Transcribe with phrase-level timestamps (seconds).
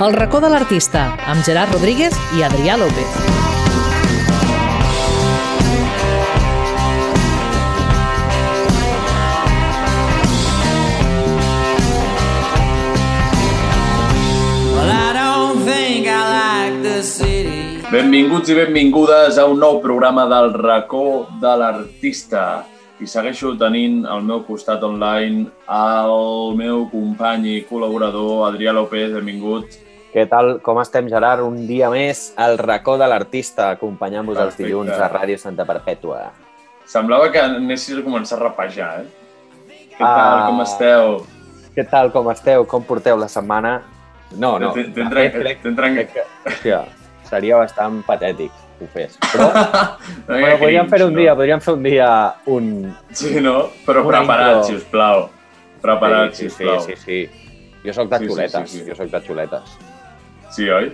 [0.00, 3.16] El racó de l'artista, amb Gerard Rodríguez i Adrià López.
[17.90, 22.64] Benvinguts i benvingudes a un nou programa del racó de l'artista.
[22.96, 29.12] I segueixo tenint al meu costat online el meu company i col·laborador Adrià López.
[29.20, 29.89] Benvingut.
[30.10, 30.56] Què tal?
[30.64, 31.44] Com estem, Gerard?
[31.46, 36.30] Un dia més al racó de l'artista, acompanyant-vos els dilluns a Ràdio Santa Perpètua.
[36.90, 39.76] Semblava que anessis a començar a rapejar, eh?
[39.96, 40.16] Què Ah.
[40.16, 41.26] tal, com esteu?
[41.76, 42.66] Què tal, com esteu?
[42.66, 43.82] Com porteu la setmana?
[44.36, 44.72] No, no.
[44.72, 46.80] T'he- t'he de entren- fet, crec, t'he entren- crec que, hòstia,
[47.30, 49.16] seria bastant patètic que ho fes.
[49.32, 49.52] Però,
[50.26, 51.18] bueno, podríem fer un no?
[51.20, 52.96] dia, podríem fer un dia un...
[53.12, 53.68] Sí, no?
[53.86, 54.64] Però preparat, intro.
[54.64, 55.28] si us plau.
[55.80, 57.30] Preparat, sí, si us sí, sí, sí.
[57.84, 58.84] Jo sóc de Sí, sí, xuletes, sí, sí.
[58.90, 59.78] jo sóc de xuletes.
[60.50, 60.92] Sí, oi?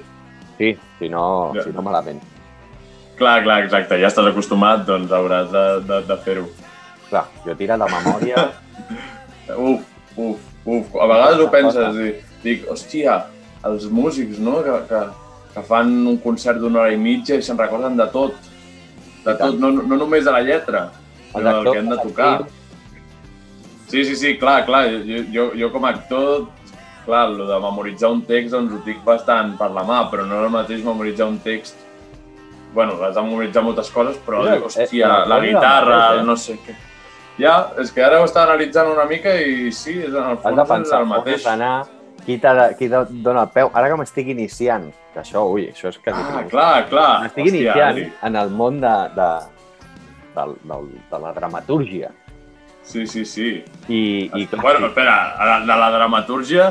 [0.58, 1.62] Sí, si no, Ja.
[1.64, 2.22] si no malament.
[3.16, 3.96] Clar, clar, exacte.
[4.00, 6.46] Ja estàs acostumat, doncs hauràs de, de, de fer-ho.
[7.08, 8.48] Clar, jo tira de memòria...
[9.56, 9.84] Uf,
[10.18, 10.96] uf, uf.
[11.00, 12.08] A vegades ho penses i
[12.42, 13.12] dic, hòstia,
[13.68, 15.00] els músics, no?, que, que,
[15.54, 18.34] que fan un concert d'una hora i mitja i se'n recorden de tot.
[19.24, 20.88] De tot, no, no només de la lletra,
[21.30, 22.32] sinó del que han de tocar.
[23.86, 24.88] Sí, sí, sí, clar, clar.
[25.06, 26.48] Jo, jo, jo com a actor,
[27.06, 30.40] clar, el de memoritzar un text doncs ho dic bastant per la mà, però no
[30.40, 31.86] és el mateix memoritzar un text
[32.76, 36.18] Bueno, has de memoritzar moltes coses, però, Mira, eh, hòstia, eh, la eh, guitarra, eh?
[36.18, 36.74] el no sé què...
[37.40, 40.58] Ja, és que ara ho està analitzant una mica i sí, és en el fons
[40.58, 41.38] de és pensar el on mateix.
[41.38, 41.72] has d'anar,
[42.26, 43.70] qui, qui te dona el peu.
[43.72, 46.20] Ara que m'estic iniciant, que això, ui, això és quasi...
[46.20, 47.08] Ah, clar, clar.
[47.24, 48.06] M'estic iniciant Adri.
[48.28, 49.30] en el món de, de,
[50.36, 50.80] de, de,
[51.12, 52.12] de la dramatúrgia.
[52.86, 53.50] Sí, sí, sí.
[53.88, 54.00] I,
[54.32, 56.70] i clar, bueno, sí, espera, de la dramatúrgia,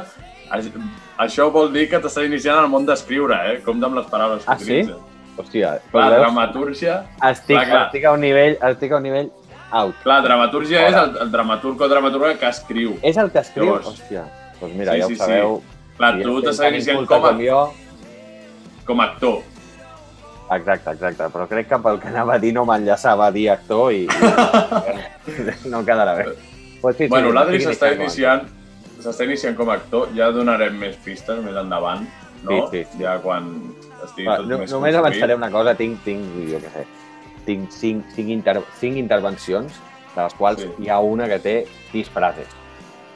[0.51, 3.61] això vol dir que t'estàs iniciant en el món d'escriure, eh?
[3.65, 4.63] Compte amb les paraules que Ah, sí?
[4.81, 4.95] utilitzes.
[5.37, 6.93] hòstia, Clar, però veus, dramatúrgia...
[7.29, 7.85] estic, clar, clar.
[7.87, 9.31] estic a un nivell, estic a un nivell
[9.71, 9.95] out.
[10.03, 10.89] Clar, dramatúrgia Fora.
[10.89, 12.93] és el, el dramaturg o dramaturga que escriu.
[13.01, 13.65] És el que escriu?
[13.73, 13.87] Llavors.
[13.89, 14.23] Hòstia,
[14.61, 15.57] doncs mira, Sí, ja sí, ho sabeu.
[15.97, 17.59] Clar, Si tu t'estàs iniciant com a, com jo.
[18.85, 19.41] com a actor.
[20.55, 23.91] Exacte, exacte, però crec que pel que anava a dir no m'enllaçava a dir actor
[23.91, 26.25] i, i no quedarà bé.
[26.81, 28.54] Pues sí, sí, bueno, l'Adri s'està iniciant iniciant,
[29.05, 32.03] s'està iniciant com a actor, ja donarem més pistes més endavant,
[32.43, 32.65] no?
[32.71, 33.03] Sí, sí, sí.
[33.03, 33.47] Ja quan
[34.03, 34.99] estigui Va, tot no, més només construït.
[35.05, 36.85] avançaré una cosa, tinc, tinc jo què sé,
[37.45, 39.79] tinc cinc, cinc, inter, cinc intervencions,
[40.15, 40.69] de les quals Sí.
[40.79, 41.55] hi ha una que té
[41.91, 42.47] sis frases.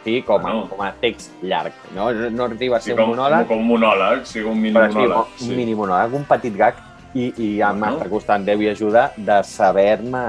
[0.03, 0.67] Sí, com a, Bueno.
[0.69, 1.73] com a text llarg.
[1.95, 4.59] No, no, no arriba a Sí, ser com, un monòleg, com un monòleg, sí, un
[4.61, 5.41] mini però sí, monòleg.
[5.41, 6.75] un mini monòleg, un petit gag,
[7.13, 7.97] i, i ja Bueno.
[7.97, 10.23] m'està costant Déu i ajuda de saber-me...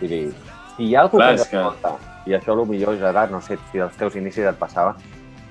[0.00, 0.32] Vull dir,
[0.76, 3.96] si hi ha algú Clar, que que- i això potser, Gerard, no sé si als
[3.96, 4.94] teus inicis et passava,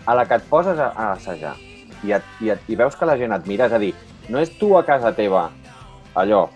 [0.06, 1.56] a la que et poses a, a assajar
[2.04, 3.94] i, et, i, et, i veus que la gent et mira, és a dir,
[4.30, 5.50] no és tu a casa teva,
[6.16, 6.48] allò,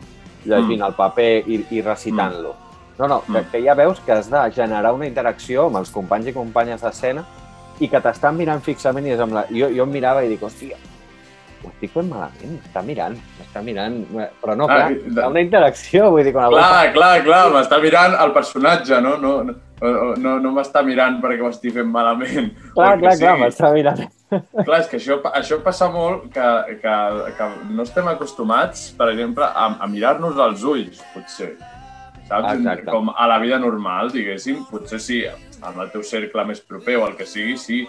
[0.46, 0.86] llegint Mm.
[0.88, 2.56] el paper i, i recitant-lo.
[2.98, 3.50] No, no, que, Mm.
[3.52, 7.24] que ja veus que has de generar una interacció amb els companys i companyes d'escena
[7.80, 9.46] i que t'estan mirant fixament i és amb la...
[9.52, 10.78] Jo, jo em mirava i dic, hòstia,
[11.66, 13.98] ho estic fent malament, m'està mirant, m'està mirant...
[14.42, 16.50] Però no, Ah, clar, i- hi ha una interacció, vull dir, quan.
[16.54, 19.18] Clar, clar, clar, m'està mirant el personatge, no?
[19.18, 22.52] No, no, no, no m'està mirant perquè ho estic fent malament.
[22.76, 23.42] clar, o clar, clar, sigui.
[23.44, 24.06] m'està mirant.
[24.32, 26.48] Clar, és que això, això passa molt que,
[26.82, 26.96] que,
[27.38, 31.54] que no estem acostumats, per exemple, a, a mirar-nos als ulls, potser.
[32.26, 32.56] Saps?
[32.56, 32.90] Exacte.
[32.90, 34.64] Com a la vida normal, diguéssim.
[34.72, 35.22] Potser sí,
[35.62, 37.84] amb el teu cercle més proper o el que sigui, sí.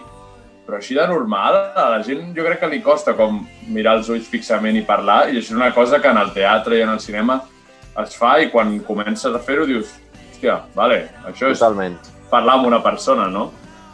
[0.67, 3.39] Però així de normal, a la gent jo crec que li costa com
[3.71, 6.77] mirar els ulls fixament i parlar, i això és una cosa que en el teatre
[6.77, 7.39] i en el cinema
[8.03, 9.95] es fa, i quan comences a fer-ho dius,
[10.37, 11.97] hòstia, vale, això és Totalment.
[12.29, 13.51] parlar amb una persona, no?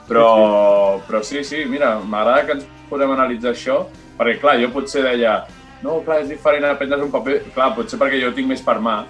[0.08, 3.86] Però, però sí, sí, mira, m'agrada que ens podem analitzar això,
[4.18, 5.46] perquè, clar, jo potser deia,
[5.82, 9.06] no, clar, és diferent aprendre's un paper, clar, potser perquè jo tinc més per mà,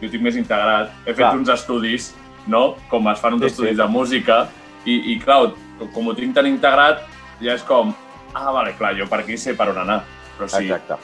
[0.00, 1.34] jo tinc més integrat, he fet Clar.
[1.38, 2.12] uns estudis,
[2.46, 3.82] no?, com es fan uns Sí, estudis sí.
[3.82, 4.48] de música,
[4.84, 5.52] i, i clar,
[5.94, 7.06] com, ho tinc tan integrat,
[7.40, 7.94] ja és com,
[8.34, 10.02] ah, vale, clar, jo per aquí sé per on anar,
[10.36, 10.98] però sí, Exacte.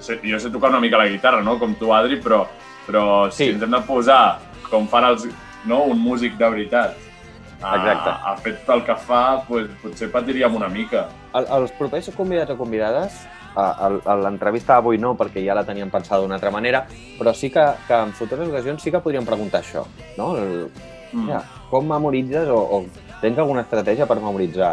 [0.00, 2.44] sé, jo sé tocar una mica la guitarra, no?, com tu, Adri, però,
[2.86, 3.50] però si Sí.
[3.54, 4.38] ens hem de posar,
[4.74, 5.28] com fan els,
[5.70, 6.96] no, un músic de veritat,
[7.62, 8.10] a, Exacte.
[8.10, 11.06] a fer tot el que fa, pues, potser patiríem una mica.
[11.34, 13.22] El, els propers convidats o convidades,
[13.54, 13.88] a,
[14.18, 16.82] l'entrevista d'avui no, perquè ja la teníem pensada d'una altra manera,
[17.20, 19.86] però sí que, que en futures ocasions sí que podríem preguntar això,
[20.18, 20.34] no?
[20.42, 20.66] El,
[21.14, 21.28] Mm.
[21.30, 21.40] ja,
[21.70, 24.72] com memoritzes o, o tens alguna estratègia per memoritzar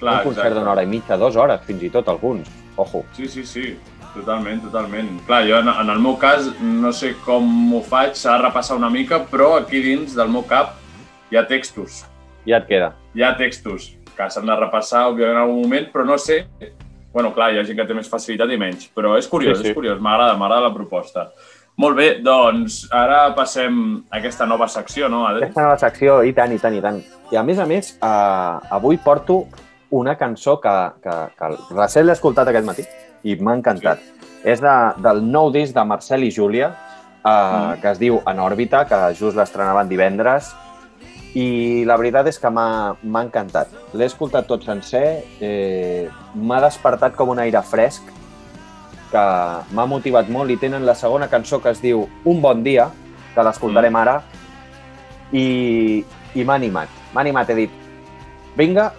[0.00, 2.48] Clar, un concert d'una hora i mitja, dues hores, fins i tot alguns.
[2.76, 3.04] Ojo.
[3.16, 3.68] Sí, sí, sí,
[4.16, 5.12] totalment, totalment.
[5.28, 7.46] Clar, jo en, en el meu cas no sé com
[7.76, 10.74] ho faig, s'ha de repassar una mica, però aquí dins del meu cap
[11.30, 12.02] hi ha textos.
[12.46, 12.92] Ja et queda.
[13.14, 16.44] Hi ha textos que s'han de repassar, òbviament, en algun moment, però no sé
[17.16, 19.64] bueno, clar, hi ha gent que té més facilitat i menys, però és curiós, Sí,
[19.64, 19.70] sí.
[19.70, 21.30] és curiós, m'agrada, m'agrada la proposta.
[21.80, 23.78] Molt bé, doncs ara passem
[24.10, 25.46] a aquesta nova secció, no, Adri?
[25.46, 27.00] Aquesta nova secció, i tant, i tant, i tant.
[27.32, 29.46] I a més a més, eh, avui porto
[29.90, 32.84] una cançó que, que, que recent l'he escoltat aquest matí
[33.24, 33.98] i m'ha encantat.
[34.02, 34.12] Sí.
[34.44, 36.68] És de, del nou disc de Marcel i Júlia,
[37.24, 37.80] eh, Mm.
[37.82, 40.52] que es diu En òrbita, que just l'estrenaven divendres,
[41.34, 43.68] i la veritat és que m'ha m'ha encantat.
[43.94, 48.02] L'he escoltat tot sencer, eh, m'ha despertat com un aire fresc,
[49.10, 49.24] que
[49.72, 52.88] m'ha motivat molt, i tenen la segona cançó que es diu Un bon dia,
[53.34, 53.96] que l'escoltarem Mm.
[53.96, 54.22] ara,
[55.32, 56.04] i,
[56.34, 56.88] i m'ha animat.
[57.12, 57.70] M'ha animat, he dit,
[58.56, 58.92] vinga,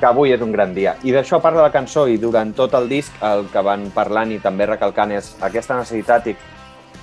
[0.00, 0.96] que avui és un gran dia.
[1.04, 4.40] I d'això parla la cançó i durant tot el disc el que van parlant i
[4.40, 6.30] també recalcant és aquesta necessitat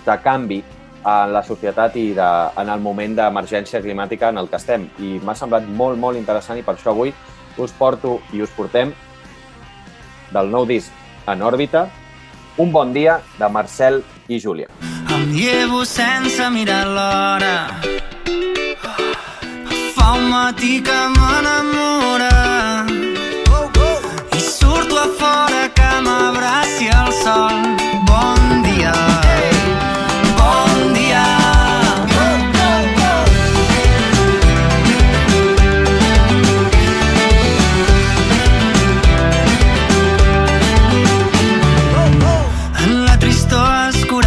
[0.07, 0.63] de canvi
[1.07, 4.89] en la societat i de, en el moment d'emergència climàtica en el que estem.
[4.99, 7.13] I m'ha semblat molt, molt interessant i per això avui
[7.57, 8.93] us porto i us portem
[10.33, 10.91] del nou disc
[11.27, 11.87] En òrbita,
[12.57, 14.71] Un bon dia de Marcel i Júlia.
[15.13, 17.53] Em llevo sense mirar l'hora
[19.97, 22.85] Fa un matí que m'enamora
[24.37, 27.57] I surto a fora que m'abraci el sol.
[28.09, 28.93] Bon dia.
[30.39, 31.25] Bon dia.
[42.83, 43.17] En la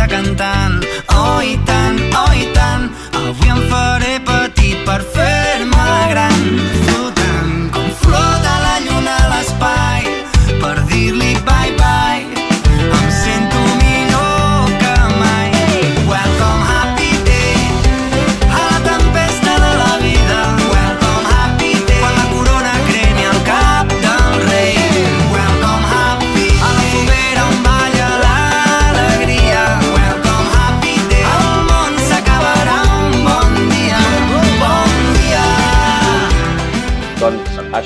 [0.09, 0.81] cantant
[1.13, 2.41] Oh, oh,
[4.87, 5.40] per fer-me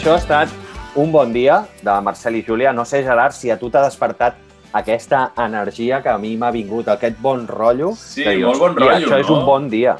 [0.05, 0.51] això ha estat
[1.01, 2.75] un bon dia de Marcel i Júlia.
[2.77, 4.35] No sé, Gerard, si a tu t'ha despertat
[4.77, 7.95] aquesta energia que a mi m'ha vingut, aquest bon rotllo.
[7.97, 9.97] Sí, que molt bon "Hòstia, rotllo, Això és no?" un bon dia.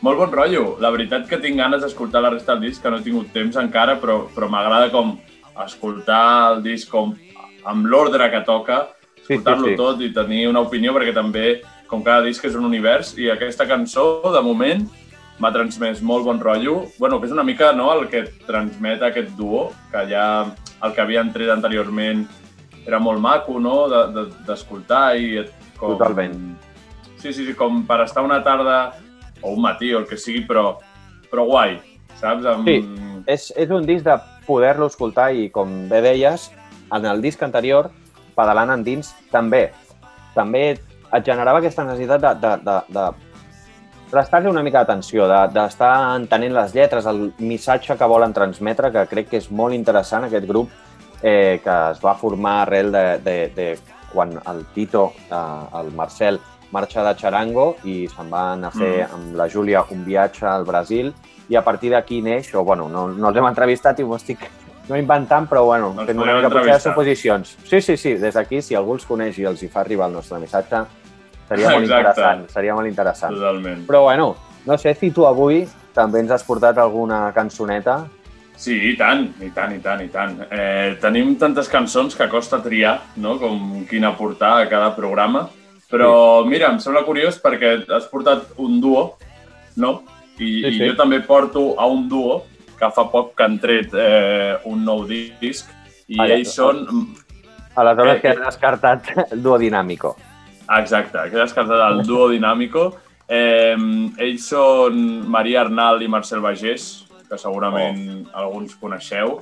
[0.00, 0.78] Molt bon rotllo.
[0.80, 3.56] La veritat que tinc ganes d'escoltar la resta del disc, que no he tingut temps
[3.56, 5.18] encara, però, però m'agrada com
[5.62, 7.14] escoltar el disc com
[7.66, 9.76] amb l'ordre que toca, Sí, sí, escoltar-lo sí.
[9.76, 13.66] tot i tenir una opinió, perquè també, com cada disc és un univers, i aquesta
[13.68, 14.88] cançó, de moment,
[15.38, 16.86] m'ha transmès molt bon rotllo.
[16.98, 20.46] bueno, que és una mica no, el que transmet aquest duo, que ja
[20.82, 22.26] el que havien tret anteriorment
[22.86, 25.36] era molt maco, no?, de- de- d'escoltar de, i...
[25.44, 25.92] et- Com...
[25.96, 26.56] Totalment.
[27.18, 28.94] Sí, sí, sí, com per estar una tarda
[29.42, 30.78] o un matí o el que sigui, però,
[31.30, 31.76] però guai,
[32.18, 32.44] saps?
[32.46, 32.66] Amb...
[32.66, 32.80] Sí.
[33.26, 36.48] És, és un disc de poder-lo escoltar i, com bé deies,
[36.90, 37.90] en el disc anterior,
[38.34, 39.68] pedalant endins, també.
[40.34, 43.06] També et generava aquesta necessitat de, de, de, de
[44.10, 48.90] prestar-li una mica d'atenció, de- d'estar de, entenent les lletres, el missatge que volen transmetre,
[48.92, 50.70] que crec que és molt interessant, aquest grup
[51.22, 53.78] eh, que es va formar arrel de, de, de
[54.12, 56.40] quan el Tito, eh, el Marcel,
[56.70, 59.14] marxa de Charango i se'n van a fer Mm.
[59.14, 61.14] amb la Júlia un viatge al Brasil
[61.48, 64.38] i a partir d'aquí neix, o bueno, no, no els hem entrevistat i m'ho estic
[64.88, 67.56] no inventant, però bueno, Els fent una mica potser de suposicions.
[67.68, 70.14] Sí, sí, sí, des d'aquí, si algú els coneix i els hi fa arribar el
[70.14, 70.82] nostre missatge,
[71.48, 72.04] seria molt Exacte.
[72.04, 73.34] interessant, seria molt interessant.
[73.34, 73.86] Totalment.
[73.88, 74.36] Però bueno,
[74.66, 78.06] no sé si tu avui també ens has portat alguna cançoneta.
[78.58, 80.32] Sí, i tant, i tant, i tant, i tant.
[80.50, 85.48] Eh, tenim tantes cançons que costa triar, no?, com quina portar a cada programa.
[85.88, 86.48] Però, sí.
[86.50, 89.16] mira, em sembla curiós perquè has portat un duo,
[89.76, 90.02] no?
[90.38, 90.86] I, Sí, i sí.
[90.88, 92.42] jo també porto a un duo
[92.78, 95.66] que fa poc que han tret eh, un nou disc
[96.06, 96.84] i ja, ells són...
[97.78, 100.16] Aleshores Eh, que has descartat el duo dinàmico.
[100.76, 102.90] Exacte, que he descartat el duo dinàmico.
[103.28, 103.76] Eh,
[104.24, 104.98] ells són
[105.28, 108.34] Maria Arnal i Marcel Bagés, que segurament oh.
[108.44, 109.38] alguns coneixeu.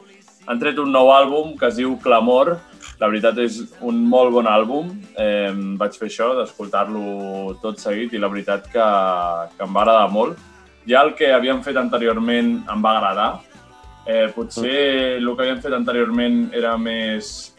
[0.47, 2.57] Han tret un nou àlbum que es diu Clamor.
[3.01, 4.93] La veritat és un molt bon àlbum.
[5.19, 8.87] Eh, vaig fer això, d'escoltar-lo tot seguit, i la veritat que,
[9.57, 10.39] que em va agradar molt.
[10.87, 13.31] Ja el que havíem fet anteriorment em va agradar.
[14.07, 17.56] Eh, potser el que havíem fet anteriorment era més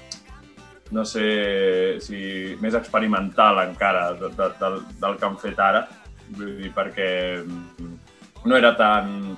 [0.91, 5.85] no sé si més experimental encara de, de, del, del que han fet ara,
[6.37, 7.09] vull dir, perquè
[8.45, 9.35] no era tan...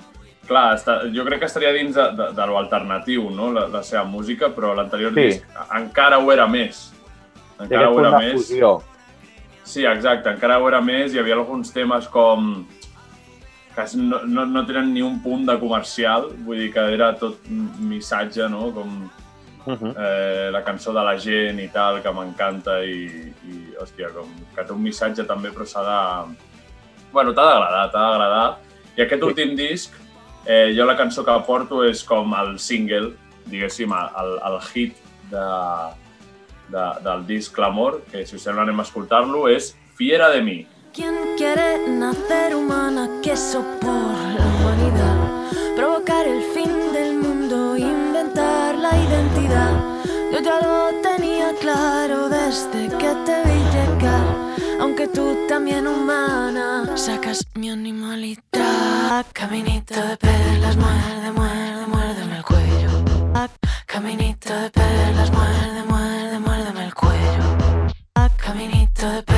[0.50, 4.02] Clar, està, jo crec que estaria dins de, de, de l'alternatiu, no?, la, la seva
[4.08, 5.26] música, però l'anterior Sí.
[5.28, 6.88] disc encara ho era més.
[7.60, 8.32] Encara aquest ho era més.
[8.34, 8.70] fusió.
[9.62, 11.14] Sí, exacte, encara ho era més.
[11.14, 12.66] Hi havia alguns temes com
[13.76, 17.46] que no, no, no tenen ni un punt de comercial, vull dir que era tot
[17.78, 18.96] missatge, no?, com
[19.66, 19.94] Uh -huh.
[19.96, 24.64] eh, la cançó de la gent i tal, que m'encanta i, i, hòstia, com que
[24.64, 26.34] té un missatge també, però s'ha de...
[27.12, 28.58] Bueno, t'ha d'agradar, t'ha d'agradar.
[28.96, 29.28] I aquest Sí.
[29.28, 29.92] últim disc,
[30.46, 33.12] eh, jo la cançó que porto és com el single,
[33.46, 34.96] diguéssim, el, el hit
[35.30, 35.46] de,
[36.68, 40.66] de, del disc Clamor, que si us sembla anem a escoltar-lo, és Fiera de mi.
[40.94, 43.20] ¿Quién quiere nacer humana?
[43.22, 43.90] Queso por
[44.38, 45.16] la humanidad.
[45.76, 47.99] Provocar el fin del mundo, inventar
[48.96, 49.72] identidad.
[50.32, 54.24] Yo ya lo tenía claro desde que te vi llegar.
[54.80, 59.26] Aunque tú también humana, sacas mi animalidad.
[59.32, 62.90] Caminito de perlas, muerde, muerde, muérdeme el cuello.
[63.86, 67.44] Caminito de perlas, muerde, muerde, muérdeme el cuello.
[68.36, 69.29] Caminito de perlas,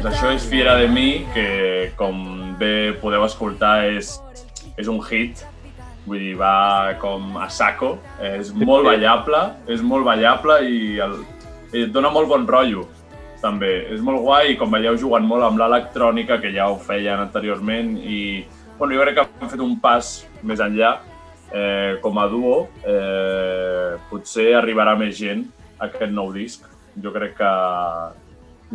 [0.00, 4.14] Doncs això és Fiera de mi, que com bé podeu escoltar és,
[4.80, 5.42] és un hit,
[6.06, 7.90] vull dir, va com a saco,
[8.24, 11.18] és molt ballable, és molt ballable i, el,
[11.74, 12.86] i et dona molt bon rotllo,
[13.42, 13.74] també.
[13.92, 17.92] És molt guai i com veieu jugant molt amb l'electrònica, que ja ho feien anteriorment
[18.00, 18.22] i
[18.78, 20.94] bueno, jo crec que han fet un pas més enllà
[21.52, 22.56] eh, com a duo.
[22.88, 25.44] Eh, potser arribarà més gent
[25.76, 26.64] a aquest nou disc.
[27.04, 27.54] Jo crec que,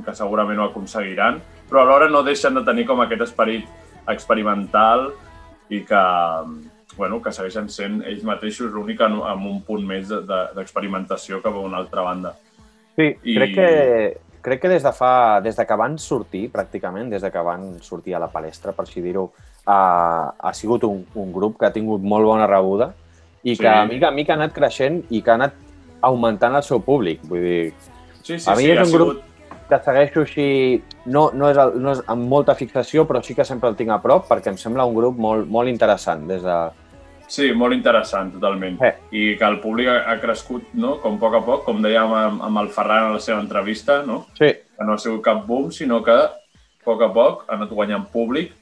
[0.04, 3.66] que segurament ho aconseguiran, però alhora no deixen de tenir com aquest esperit
[4.08, 5.12] experimental
[5.70, 6.02] i que,
[6.98, 11.42] bueno, que segueixen sent ells mateixos l'únic en- amb un punt més de- de- d'experimentació
[11.42, 12.34] cap a una altra banda.
[12.96, 17.10] Sí, I- crec que, crec que des de fa, des de que van sortir, pràcticament,
[17.10, 19.32] des de que van sortir a la palestra, per així dir-ho,
[19.66, 22.94] ha, ha sigut un, un grup que ha tingut molt bona rebuda
[23.44, 23.62] i Sí.
[23.62, 25.54] que a mica a mica ha anat creixent i que ha anat
[26.02, 27.22] augmentant el seu públic.
[27.24, 27.74] Vull dir,
[28.26, 29.24] Sí, sí, A mi sí, és un grup- sigut...
[29.70, 30.48] que segueixo així,
[31.06, 33.94] no, no, és el, no és amb molta fixació, però sí que sempre el tinc
[33.94, 36.58] a prop perquè em sembla un grup molt, molt interessant des de...
[37.32, 38.78] Sí, molt interessant, totalment.
[38.86, 38.92] Eh.
[39.18, 42.44] I que el públic ha, crescut, no?, com a poc a poc, com dèiem amb,
[42.46, 44.28] amb el Ferran a la seva entrevista, no?
[44.38, 46.30] Sí, que no ha sigut cap boom, sinó que a
[46.86, 48.54] poc a poc ha anat guanyant públic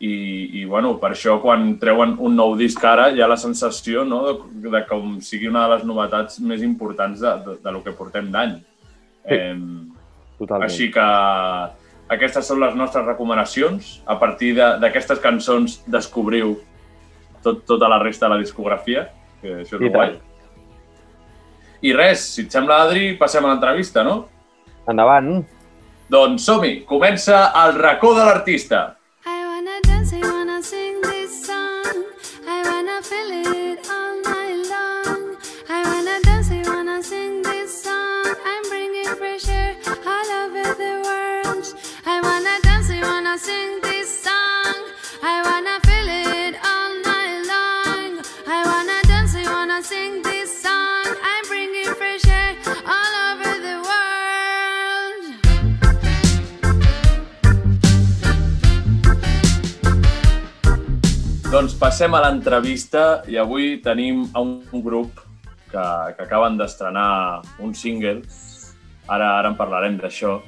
[0.00, 0.12] i,
[0.60, 4.20] i bueno, per això quan treuen un nou disc ara hi ha la sensació no,
[4.26, 7.96] de, de com sigui una de les novetats més importants de, de, de lo que
[7.96, 8.54] portem d'any.
[9.24, 9.36] Sí.
[9.36, 9.99] Eh,
[10.40, 10.66] totalment.
[10.70, 11.04] així que
[12.10, 14.00] aquestes són les nostres recomanacions.
[14.06, 16.56] A partir de- d'aquestes cançons descobriu
[17.44, 19.06] tot, tota la resta de la discografia,
[19.40, 20.08] que això és I guai.
[20.10, 20.18] tant.
[21.82, 24.28] I res, si et sembla, Adri, passem a l'entrevista, no?
[24.88, 25.44] Endavant.
[26.10, 26.82] Doncs som-hi!
[26.84, 28.96] Comença el racó de l'artista.
[62.00, 65.18] Passem a l'entrevista i avui tenim a un, grup
[65.68, 65.82] que,
[66.16, 68.22] que acaben d'estrenar un single.
[69.04, 70.38] Ara, ara en parlarem d'això.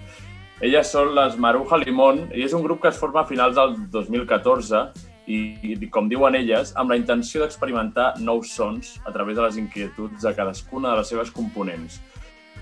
[0.65, 3.77] Elles són les Maruja Limón i és un grup que es forma a finals del
[3.93, 4.81] 2014
[5.29, 5.43] i,
[5.75, 10.25] i com diuen elles, amb la intenció d'experimentar nous sons a través de les inquietuds
[10.25, 12.01] de cadascuna de les seves components.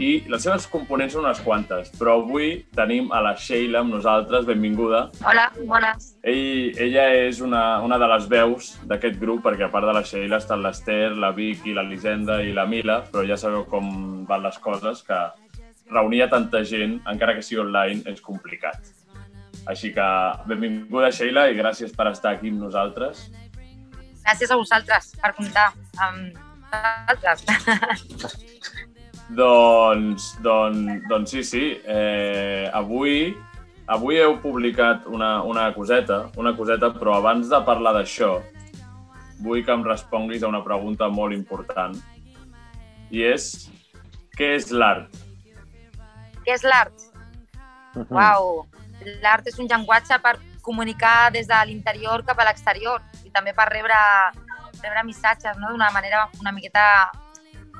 [0.00, 4.46] I les seves components són unes quantes, però avui tenim a la Sheila amb nosaltres,
[4.48, 5.02] benvinguda.
[5.28, 6.14] Hola, bones.
[6.24, 10.00] Ell, ella és una, una de les veus d'aquest grup, perquè a part de la
[10.08, 14.56] Sheila estan l'Ester, la Vicky, l'Elisenda i la Mila, però ja sabeu com van les
[14.64, 15.20] coses, que
[15.92, 18.80] reunir a tanta gent, encara que sigui online, és complicat.
[19.68, 20.10] Així que
[20.48, 23.26] benvinguda, Sheila, i gràcies per estar aquí amb nosaltres.
[24.24, 25.74] Gràcies a vosaltres per comptar
[26.08, 26.40] amb
[26.72, 28.40] vosaltres.
[29.36, 31.64] Doncs, doncs, doncs sí, sí.
[31.86, 33.36] Eh, avui,
[33.86, 38.32] avui heu publicat una, una coseta, una coseta, però abans de parlar d'això,
[39.44, 41.94] vull que em responguis a una pregunta molt important.
[43.10, 43.70] I és,
[44.34, 45.14] què és l'art?
[46.42, 47.08] Què és l'art?
[47.94, 48.10] Mhm.
[48.10, 48.66] Uau!
[49.22, 53.70] L'art és un llenguatge per comunicar des de l'interior cap a l'exterior i també per
[53.70, 53.96] rebre,
[54.82, 55.70] rebre missatges no?
[55.70, 57.10] d'una manera una miqueta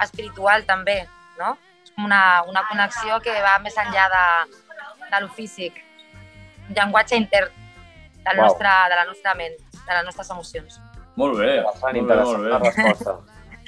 [0.00, 1.02] espiritual també,
[1.40, 1.54] no?
[1.82, 4.24] És com una, una connexió que va més enllà de,
[5.10, 5.80] de lo físic,
[6.68, 7.50] un llenguatge intern
[8.20, 8.46] del Uau.
[8.46, 10.80] nostre, de la nostra ment, de les nostres emocions.
[11.16, 12.70] Molt bé, molt bé, interessant molt la bé.
[12.70, 13.16] resposta.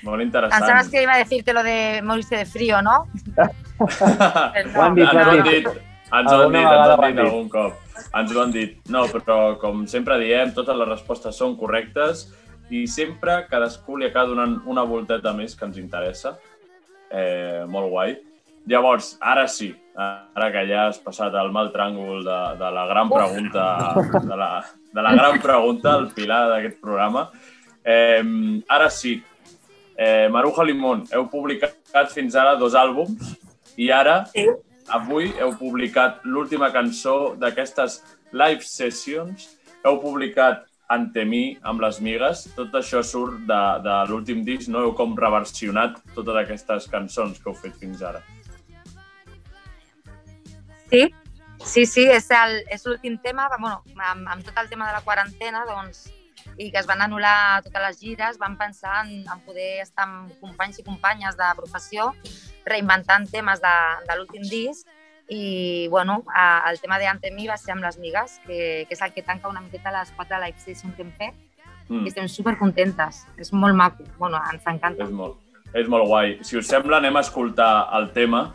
[0.03, 0.65] Molt interessant.
[0.67, 3.07] sembla que iba a decirte lo de morirse de frío, ¿no?
[3.79, 5.67] Però Ho han dit, ens ho han dit.
[6.13, 7.21] ens ho han dit, ens ho han dit.
[7.25, 7.77] algun cop.
[8.19, 8.79] Ens ho han dit.
[8.93, 12.27] No, però com sempre diem, totes les respostes són correctes
[12.73, 16.35] i sempre cadascú li acaba donant una volteta més que ens interessa.
[17.13, 18.15] Eh, molt guai.
[18.67, 23.11] Llavors, ara sí, ara que ja has passat el mal tràngol de, de la gran
[23.11, 23.65] pregunta,
[24.15, 24.51] de la,
[24.95, 27.27] de la gran pregunta, el pilar d'aquest programa,
[27.85, 28.23] eh,
[28.71, 29.17] ara sí,
[29.97, 33.35] eh, Maruja Limón, heu publicat fins ara dos àlbums
[33.77, 34.23] i ara,
[34.89, 38.01] avui, heu publicat l'última cançó d'aquestes
[38.33, 39.51] live sessions,
[39.83, 42.47] heu publicat Ante mi, amb les migues.
[42.57, 44.83] Tot això surt de, de l'últim disc, no?
[44.87, 48.23] Heu com reversionat totes aquestes cançons que heu fet fins ara.
[50.91, 51.07] Sí,
[51.65, 56.11] sí, sí, és l'últim tema, bueno, amb, amb tot el tema de la quarantena, doncs,
[56.59, 60.35] i que es van anul·lar totes les gires, vam pensar en, en poder estar amb
[60.43, 62.11] companys i companyes de professió,
[62.69, 63.77] reinventant temes de,
[64.09, 64.85] de l'últim disc,
[65.33, 66.21] i bueno,
[66.69, 69.25] el tema de Ante mi va ser amb les migues, que, que és el que
[69.25, 71.39] tanca una miqueta les quatre live sessions que hem fet,
[71.93, 75.05] Mm, i estem supercontentes, és molt maco, bueno, ens encanta.
[75.05, 75.37] és, molt,
[75.75, 76.39] és molt guai.
[76.43, 78.53] Si us sembla, anem a escoltar el tema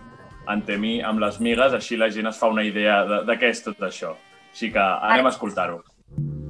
[0.48, 3.50] Ante mi, amb les migues, així la gent es fa una idea de, de què
[3.52, 4.14] és tot això.
[4.54, 5.84] Així que anem a escoltar-ho.
[6.18, 6.47] y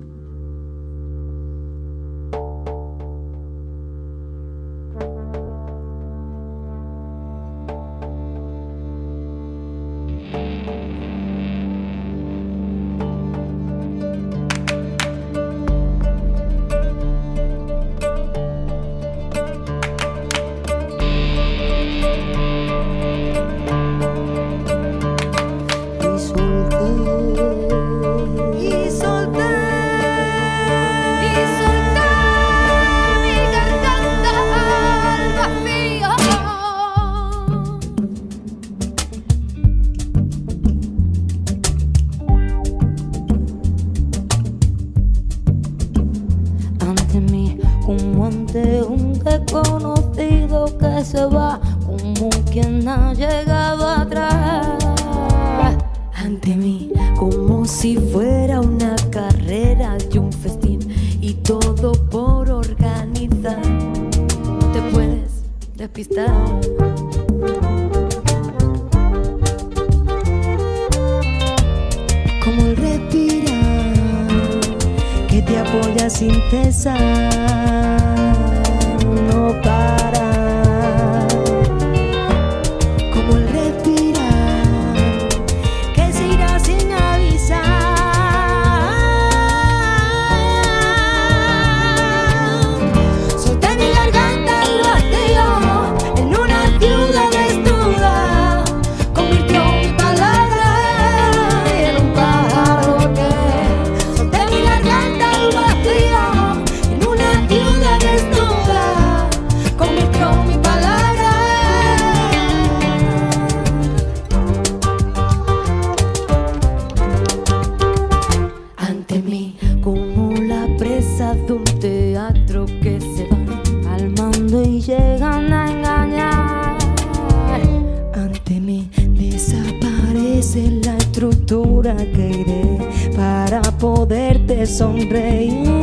[134.68, 135.76] sombreio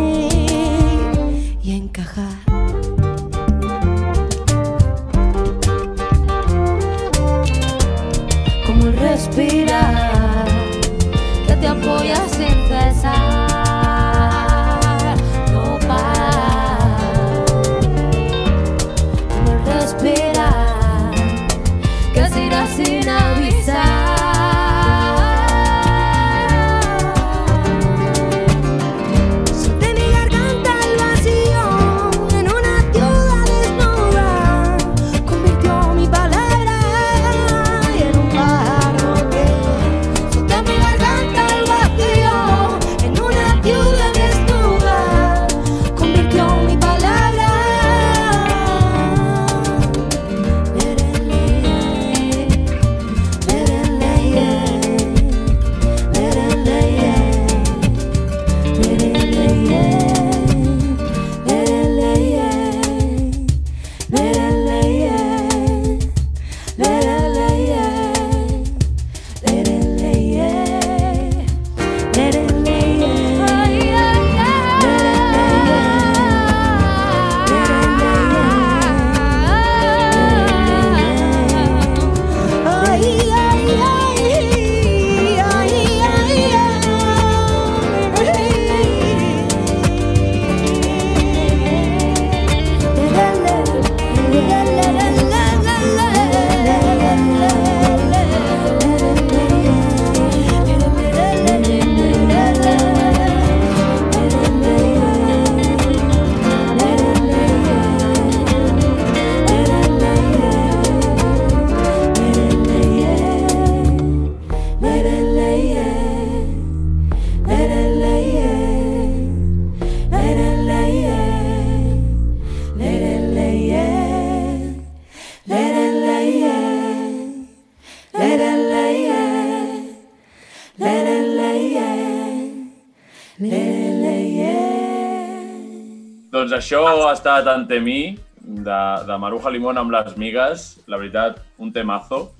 [137.09, 140.69] ha estat Ante mi, de, de Maruja Limón amb les migues.
[140.87, 142.35] La veritat, un temazo.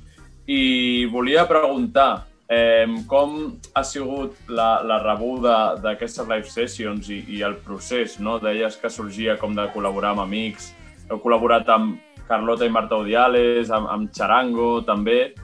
[0.47, 7.43] I volia preguntar eh, com ha sigut la, la rebuda d'aquestes live sessions i, i
[7.47, 8.39] el procés, no?
[8.43, 10.73] Deies que sorgia com de col·laborar amb amics.
[11.09, 11.99] Heu col·laborat amb
[12.29, 15.35] Carlota i Marta Odiales, amb, amb Charango, també.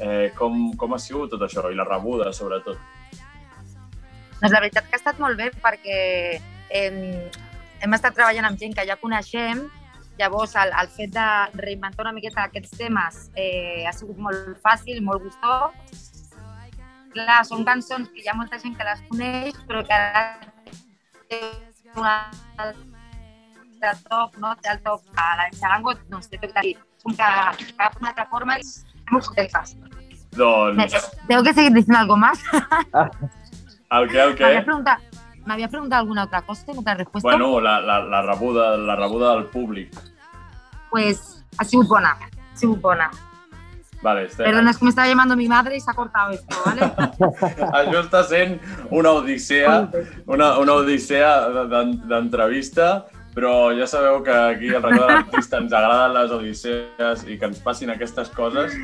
[0.00, 1.66] Eh, com, com ha sigut tot això?
[1.68, 2.78] I la rebuda, sobretot.
[4.40, 6.00] Doncs la veritat que ha estat molt bé perquè
[6.72, 7.28] eh,
[7.80, 9.64] hem estat treballant amb gent que ja coneixem,
[10.20, 11.26] llavors el, el fet de
[11.62, 16.06] reinventar una miqueta aquests temes eh, ha sigut molt fàcil, molt gustós.
[17.14, 20.26] Clar, són cançons que hi ha molta gent que les coneix, però que ara
[21.30, 21.40] té
[21.96, 22.14] una
[22.60, 24.54] altre toc, no?
[24.62, 27.30] Té el toc a la xarango, doncs té toc de com que
[27.80, 29.74] cap una altra forma és molt complejas.
[30.36, 32.38] Doncs, Tengo que seguir diciendo algo más.
[33.90, 34.52] el què, el què?
[35.46, 37.28] Me había preguntado alguna otra cosa, tengo otra respuesta.
[37.28, 39.92] Bueno, la, la, la, rebuda, la rebuda del públic.
[40.90, 42.16] Pues ha sido bona,
[42.52, 43.10] ha sido bona.
[44.02, 44.46] Vale, estem...
[44.46, 46.80] Perdona, es que me estaba llamando mi madre y se ha cortado esto, ¿vale?
[47.76, 48.54] Això està sent
[48.90, 49.90] una odissea,
[50.24, 51.32] una, una odissea
[51.68, 57.24] d'en- d'entrevista, però ja sabeu que aquí al Record de l'Artista ens agraden les odissees
[57.30, 58.74] i que ens passin aquestes coses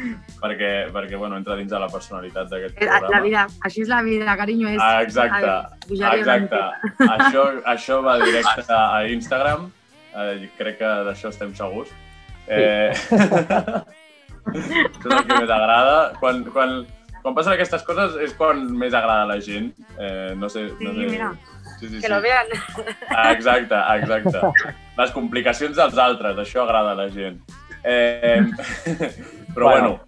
[0.41, 3.17] perquè, perquè bueno, entra dins de la personalitat d'aquest La, programa.
[3.17, 4.69] la vida, així és la vida, cariño.
[4.71, 5.55] És, Ah, exacte,
[5.91, 6.63] exacte.
[7.19, 9.71] Això, això va directe a Instagram,
[10.15, 11.91] eh, crec que d'això estem segurs.
[12.47, 12.93] Eh,
[14.55, 15.97] això és el que més agrada.
[16.21, 16.77] Quan, quan,
[17.27, 19.73] quan passen aquestes coses és quan més agrada a la gent.
[19.99, 20.69] Eh, no sé...
[20.79, 21.07] Sí, no sé.
[21.11, 21.33] mira,
[21.77, 22.09] Sí, sí, que sí.
[22.09, 22.47] lo vean.
[23.11, 24.41] Ah, exacte, exacte.
[24.97, 27.41] Les complicacions dels altres, això agrada a la gent.
[27.85, 28.41] Eh,
[29.55, 29.89] però Bueno.
[29.91, 30.01] bueno,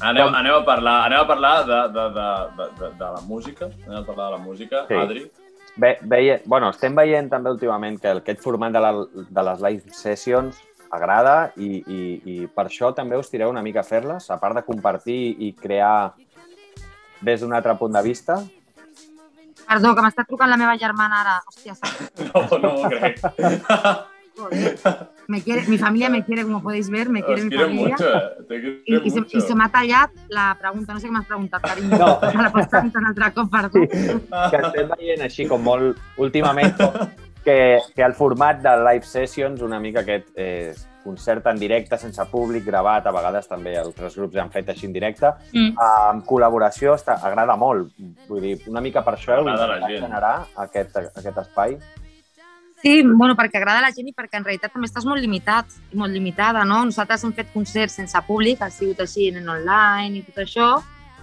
[0.00, 3.68] anem, anem a parlar, anem a parlar de, de, de, de, de, de la música.
[3.86, 4.94] Anem a parlar de la música, Sí.
[5.02, 5.26] Adri.
[5.76, 8.92] Ve, veie, bueno, estem veient també últimament que aquest format de, la,
[9.28, 10.62] de les live sessions
[10.94, 14.54] agrada i, i, i per això també us tireu una mica a fer-les, a part
[14.54, 16.14] de compartir i crear
[17.24, 18.42] des d'un altre punt de vista.
[19.64, 21.38] Perdó, que m'està trucant la meva germana ara.
[21.48, 21.74] Hòstia,
[22.34, 23.20] No, no ho crec.
[24.36, 24.78] joder.
[25.26, 27.96] Me quiere, mi familia me quiere, como podéis ver, me quiere Os mi familia.
[27.96, 28.08] mucho,
[28.50, 29.20] eh, I, i, se.
[29.32, 30.92] I se m'ha tallat la pregunta.
[30.92, 31.96] No sé què m'has preguntat, carinyo.
[31.96, 32.18] No.
[32.36, 33.70] Me la pots preguntar un altre cop, perdó.
[34.50, 36.76] que estem veient així com molt últimament
[37.46, 37.56] que,
[37.96, 40.74] que el format de live sessions, una mica aquest eh,
[41.04, 44.92] concert en directe, sense públic, gravat, a vegades també altres grups han fet així en
[44.92, 45.74] directe, Mm.
[45.78, 47.92] amb col·laboració està, agrada molt.
[48.28, 51.78] Vull dir, una mica per això heu a intentat generar aquest, aquest espai.
[52.84, 55.64] Sí, bueno, perquè agrada a la gent i perquè en realitat també estàs molt limitat
[55.92, 56.82] i molt limitada, no?
[56.84, 60.82] Nosaltres hem fet concerts sense públic, ha sigut així en online i tot això.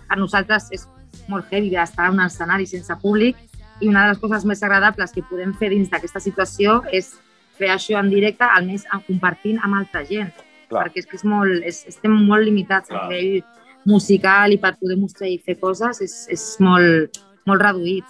[0.10, 0.88] Per nosaltres és
[1.28, 3.38] molt heavy estar en un escenari sense públic
[3.80, 7.13] i una de les coses més agradables que podem fer dins d'aquesta situació és
[7.62, 10.34] fer això en directe, almenys en- compartint amb altra gent.
[10.71, 10.88] Clar.
[10.88, 13.06] Perquè és que és molt, és, estem molt limitats Clar.
[13.06, 13.43] a nivell
[13.86, 17.17] musical i per poder mostrar i fer coses és, és molt,
[17.50, 18.06] molt reduït.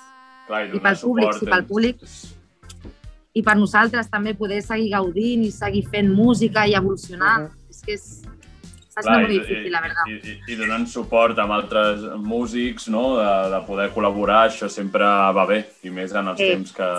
[0.47, 1.97] Clar, i donar pel públic, sí, pel és- públic.
[3.33, 7.45] i per nosaltres també poder seguir gaudint i seguir fent música i evolucionant.
[7.71, 8.03] És que és,
[8.91, 10.09] està sent Clar, molt i- difícil, la veritat.
[10.11, 13.15] I, i, I donant suport amb altres músics, no?
[13.21, 16.49] de, de poder col·laborar, això sempre va bé, i més en els Sí.
[16.51, 16.89] temps que,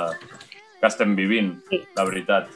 [0.82, 1.78] que estem vivint, Sí.
[1.94, 2.48] la veritat.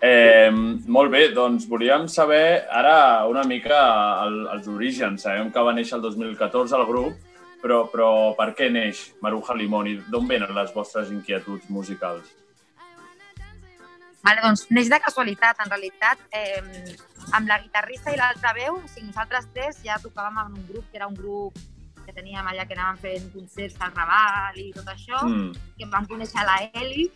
[0.00, 0.50] Eh,
[0.86, 5.22] molt bé, doncs volíem saber ara una mica el, els orígens.
[5.22, 7.14] Sabem que va néixer el 2014 el grup,
[7.62, 12.30] però, però per què neix Maruja Limón i d'on venen les vostres inquietuds musicals?
[14.24, 16.18] Vale, doncs neix de casualitat, en realitat.
[16.32, 16.62] Eh,
[17.32, 20.84] amb la guitarrista i l'altra veu, o sigui, nosaltres tres ja tocàvem en un grup,
[20.90, 21.58] que era un grup
[22.06, 26.06] que teníem allà que anàvem fent concerts al Raval i tot això, Mm, que vam
[26.06, 27.10] conèixer la Eli,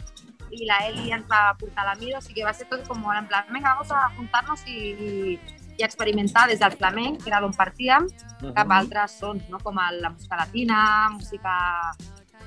[0.50, 2.98] i la Eli ens va portar la mida, o sigui que va ser tot com
[3.00, 5.40] molt en plan, vinga, vamos a juntar-nos i, i,
[5.78, 8.06] i experimentar des del flamenc, que era d'on partíem,
[8.54, 9.58] cap a altres sons, no?
[9.62, 11.54] com la música latina, música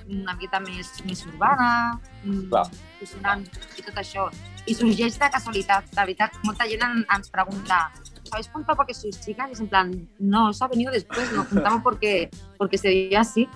[0.09, 2.65] una miqueta més, més urbana, mm, Clar.
[3.77, 4.29] i tot això.
[4.65, 6.31] I sorgeix de casualitat, de veritat.
[6.43, 7.91] Molta gent en- ens pregunta,
[8.23, 9.49] ¿os habéis juntado porque sois chicas?
[9.49, 13.21] Y es en plan, no, eso ha venido después, nos juntamos porque, porque se veía
[13.21, 13.47] así.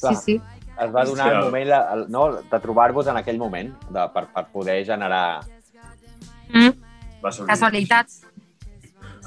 [0.00, 0.14] Clar.
[0.14, 0.40] Sí, sí.
[0.80, 4.46] Es va donar el moment el, no, de trobar-vos en aquell moment de, per, per
[4.52, 5.40] poder generar...
[6.50, 6.70] Mm.
[7.24, 7.32] va.
[7.46, 8.22] Casualitats.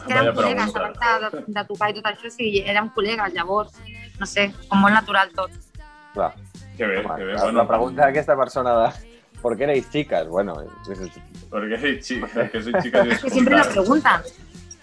[0.03, 0.97] Que Vaya érem col·legues, abans
[1.31, 3.77] de, de, tocar i tot això, sí, érem col·legues, llavors,
[4.19, 5.53] no sé, com molt natural tot.
[6.15, 6.33] Clar,
[6.77, 7.33] Que bé, home, que bé.
[7.33, 8.89] la, Bueno, la pregunta d'aquesta persona de
[9.41, 10.27] ¿por qué erais chicas?
[10.27, 10.55] Bueno,
[10.89, 11.11] és, és,
[11.49, 14.21] Porque soy chica, que soy chica y Es que siempre lo preguntan.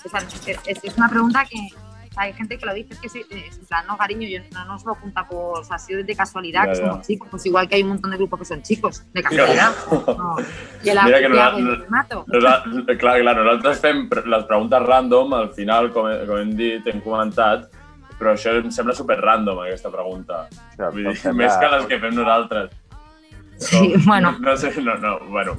[0.04, 1.58] O sea, es, es- una pregunta que,
[2.16, 4.64] hay gente que lo dice, es que sí, es en plan, no, cariño, yo no
[4.64, 6.86] nos lo junta por, o sea, ha sido de casualidad Ya, que ya.
[6.90, 9.72] somos chicos, pues igual que hay un montón de grupos que son chicos, de casualidad.
[10.06, 10.36] No.
[10.82, 11.58] I el Mira que no- què hago?
[11.60, 12.24] no- Me mato.
[12.26, 17.00] Nosaltres, clar, clar, nosaltres fem les preguntes random, al final, com, com hem dit, hem
[17.00, 17.70] comentat,
[18.18, 20.48] però això em sembla super random, aquesta pregunta.
[20.78, 22.70] Vull dir, més que les que fem nosaltres.
[23.60, 25.54] Sí, bueno, No sé, no, no, bueno.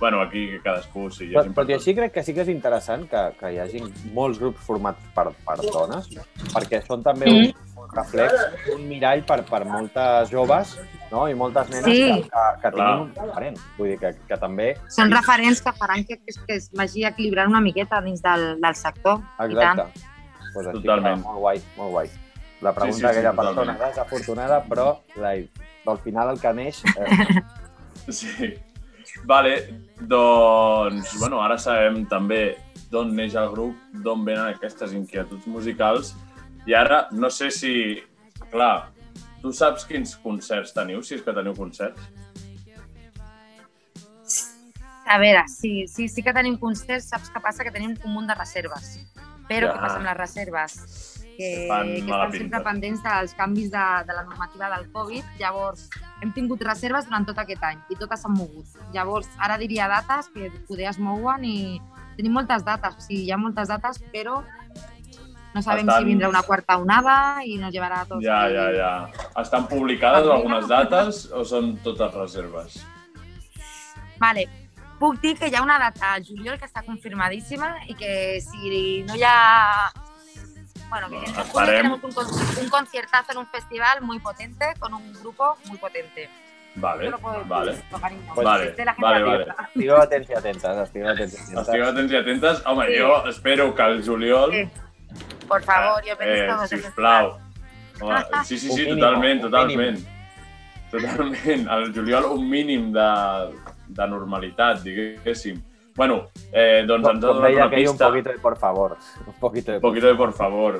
[0.00, 1.26] Bueno, aquí que cadascú sí.
[1.28, 3.82] Però, però tot i així crec que sí que és interessant que, que hi hagi
[4.16, 6.06] molts grups formats per, per dones,
[6.54, 8.32] perquè són també un, un reflex,
[8.72, 10.72] un mirall per, per moltes joves
[11.10, 11.26] no?
[11.28, 11.98] i moltes nenes Sí.
[12.06, 13.60] que, que, que tinguin un referent.
[13.76, 14.70] Vull dir que, que també...
[14.88, 18.74] són referents que faran que, que, que es vagi equilibrant una miqueta dins del, del
[18.80, 19.20] sector.
[19.44, 19.90] Exacte.
[20.54, 21.20] Pues així Totalment.
[21.20, 22.08] que Molt guai, molt guai.
[22.64, 23.76] La pregunta Sí, sí, sí, d'aquella totalment.
[23.76, 24.88] persona és afortunada, però
[25.20, 25.36] la,
[25.92, 26.82] al final el que neix...
[26.96, 27.44] Eh,
[28.10, 28.54] Sí.
[29.24, 29.54] Vale,
[30.00, 32.56] doncs, bueno, ara sabem també
[32.90, 36.14] d'on neix el grup, d'on venen aquestes inquietuds musicals,
[36.66, 37.74] i ara no sé si,
[38.50, 38.90] clar,
[39.42, 42.00] tu saps quins concerts teniu, si és que teniu concerts?
[45.10, 47.64] A veure, sí, sí, sí que tenim concerts, saps què passa?
[47.66, 49.00] Que tenim un munt de reserves.
[49.48, 49.72] Però Ja.
[49.74, 51.09] què passa amb les reserves?
[51.40, 55.24] Que, que estan sempre pendents dels canvis de, de la normativa del Covid.
[55.40, 55.86] Llavors,
[56.20, 58.76] hem tingut reserves durant tot aquest any i totes s'han mogut.
[58.92, 61.80] Llavors, ara diria dates que poder es mouen i
[62.18, 62.98] tenim moltes dates.
[62.98, 64.42] O sigui, hi ha moltes dates, però
[65.54, 68.22] no sabem Estan- si vindrà una quarta onada i nos llevarà a tots.
[68.22, 68.92] Ja, ja, ja.
[69.40, 72.82] Estan publicades algunes dates o són totes reserves?
[74.20, 74.46] Vale.
[75.00, 78.12] Puc dir que hi ha una data al juliol que està confirmadíssima i que
[78.44, 79.88] si no hi ha...
[80.90, 81.66] Bueno, que en esperem.
[81.76, 86.28] tenemos un, un conciertazo en un festival muy potente con un grupo muy potente.
[86.74, 87.76] Vale, puedo vale.
[88.00, 88.34] cariño.
[88.34, 89.54] Vale, la gente vale, atenta.
[89.54, 89.68] vale.
[89.68, 91.58] estigueu atents i atentes, estigueu atents i atentes.
[91.62, 92.62] Estigueu atents i atentes.
[92.66, 92.98] Home, Sí.
[93.00, 94.50] jo espero que el juliol...
[94.52, 94.68] Sí.
[95.48, 97.38] Por favor, yo pedís eh, todos ese sisplau.
[98.00, 100.06] Home, sí, sí, sí, mínim, totalment, totalment.
[100.90, 101.68] Totalment.
[101.68, 103.56] Al juliol un mínim de,
[103.88, 105.60] de normalitat, diguéssim.
[106.00, 108.06] Bueno, eh, doncs ens ha Com donat deia una aquell, un pista.
[108.08, 108.96] poquito de por favor.
[109.26, 110.78] Un poquito de Un poquito de por favor.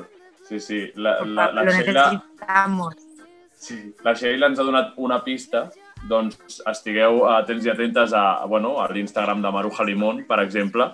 [0.49, 0.79] Sí, sí.
[0.95, 2.95] La, Por la, la, lo Sheila, necesitamos.
[3.53, 5.61] sí, la Sheila ens ha donat una pista
[6.09, 10.89] doncs estigueu atents i atentes a, bueno, a l'Instagram de Maruja Limón, per exemple,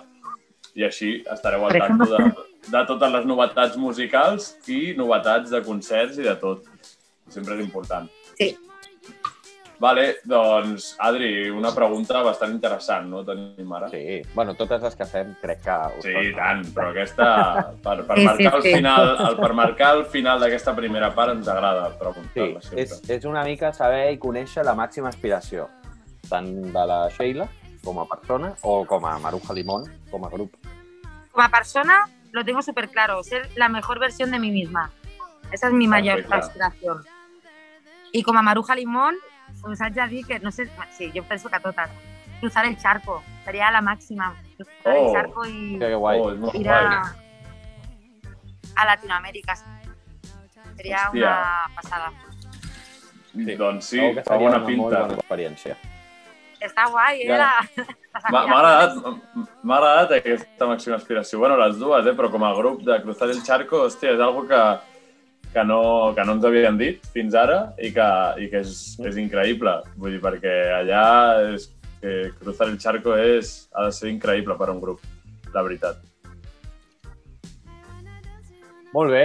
[0.76, 2.20] i així estareu al tanto de,
[2.68, 6.68] de totes les novetats musicals i novetats de concerts i de tot.
[7.32, 8.12] Sempre és important.
[8.36, 8.52] Sí.
[9.78, 13.20] Vale, doncs, Adri, una pregunta bastant interessant, no?
[13.24, 13.86] Tenim ara.
[13.92, 15.76] Sí, bueno, totes les que fem crec que...
[16.02, 17.28] Sí, i tant, però aquesta,
[17.84, 18.72] per, per Sí, sí, marcar el sí.
[18.74, 22.82] final, el, per marcar el final d'aquesta primera part ens agrada Sí, preguntar-la sempre.
[22.82, 25.68] és, és una mica saber i conèixer la màxima aspiració,
[26.28, 27.46] tant de la Sheila
[27.84, 30.56] com a persona o com a Maruja Limón, com a grup.
[31.30, 32.00] Como persona,
[32.32, 34.90] lo tengo súper claro, ser la mejor versión de mí misma.
[35.52, 36.34] Esa es mi mayor Perfecte.
[36.64, 37.04] aspiración.
[38.10, 39.14] Y como a Maruja Limón,
[39.64, 41.90] us haig de dir que, no sé, sí, yo penso que a totes,
[42.40, 44.34] cruzar el charco, sería la máxima.
[44.56, 45.06] Cruzar Oh.
[45.08, 46.20] el charco y Que guai.
[46.20, 47.14] Oh, ir a,
[48.76, 49.54] a Latinoamérica.
[50.76, 51.12] Sería Hòstia.
[51.12, 52.12] una pasada.
[53.34, 55.00] Doncs sí, Segur que fa seria bona una molt pinta.
[55.02, 55.76] bona experiència.
[56.60, 57.28] Està guai, eh?
[57.28, 57.52] Ja.
[58.32, 58.96] M'ha agradat,
[59.62, 61.38] m'ha agradat aquesta màxima aspiració.
[61.38, 62.14] Bueno, les dues, eh?
[62.18, 64.58] però com a grup de Cruzar el Charco, hòstia, és algo que,
[65.52, 65.80] que, no,
[66.16, 68.08] que no ens havien dit fins ara i que,
[68.42, 68.72] i que és,
[69.08, 69.74] és increïble.
[69.96, 71.04] Vull dir, perquè allà
[71.54, 75.02] és, que Cruzar el Charco és, ha de ser increïble per a un grup,
[75.54, 75.98] la veritat.
[78.94, 79.24] Molt bé.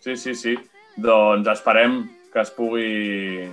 [0.00, 0.54] Sí, sí, sí.
[0.98, 2.00] Doncs esperem
[2.32, 3.48] que es pugui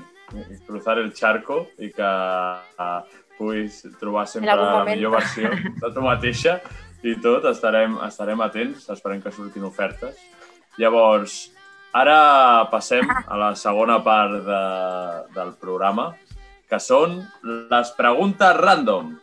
[0.66, 3.02] cruzar el charco i que uh,
[3.38, 6.58] puguis trobar sempre la millor versió de tu mateixa
[7.06, 10.18] i tot, estarem, estarem atents, esperem que surtin ofertes.
[10.82, 11.36] Llavors,
[11.96, 14.62] ara passem a la segona part de,
[15.38, 16.10] del programa,
[16.70, 17.22] que són
[17.72, 19.14] les preguntes random.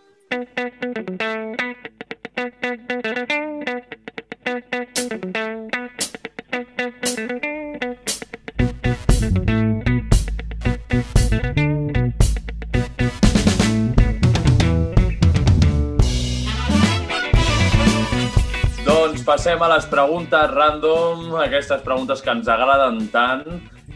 [19.42, 23.40] Passem a les preguntes random, aquestes preguntes que ens agraden tant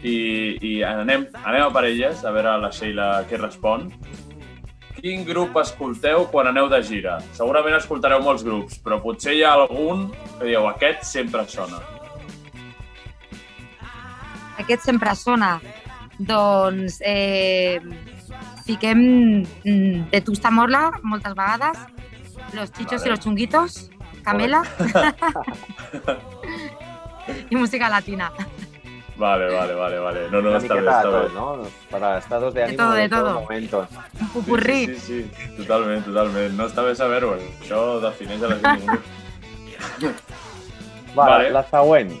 [0.03, 0.17] i,
[0.59, 3.85] i anem, anem a per elles, a veure la Sheila què respon.
[4.97, 7.15] Quin grup escolteu quan aneu de gira?
[7.39, 11.79] Segurament escoltareu molts grups, però potser hi ha algun que dieu aquest sempre sona.
[14.59, 15.53] Aquest sempre sona.
[16.19, 17.79] Doncs eh,
[18.67, 18.99] fiquem
[19.63, 21.85] mm, de Tusta Morla moltes vegades,
[22.51, 23.07] los chichos Vale.
[23.07, 23.85] y los chunguitos,
[24.27, 24.61] Camela,
[27.49, 28.29] i música latina.
[29.15, 30.29] Vale, vale, vale, vale.
[30.29, 30.81] No, no, de bé.
[31.01, 31.61] tot, ¿no?
[31.89, 33.41] Para estados de ánimo todo, de de todo todo.
[33.41, 33.87] momento.
[34.19, 34.85] Un pupurrí.
[34.87, 36.53] Sí, sí, sí, sí, totalment, totalment.
[36.59, 38.85] No està bé saber-ho, això defineix a la gent.
[41.15, 41.49] Vale, Vale.
[41.55, 42.11] la següent.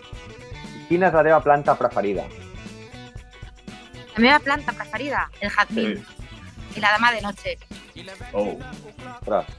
[0.87, 2.23] Quina és la teva planta preferida?
[4.15, 6.26] La meva planta preferida, el jazmín Sí.
[6.77, 7.57] I la dama de noche.
[8.33, 8.57] Oh,